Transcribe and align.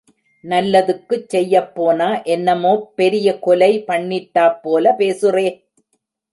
நல்லதுக்குச் 0.43 1.27
செய்யப்போனா 1.33 2.07
என்னமோப் 2.27 2.87
பெரிய 2.95 3.37
கொலை 3.39 3.71
பண்ணிட்டாப்போல 3.87 4.95
பேசுறே! 4.97 5.47